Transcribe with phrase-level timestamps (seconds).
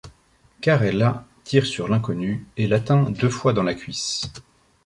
[0.61, 4.31] Carella tire sur l'inconnu et l'atteint deux fois dans la cuisse.